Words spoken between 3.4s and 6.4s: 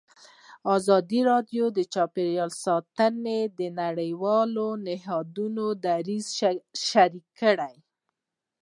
د نړیوالو نهادونو دریځ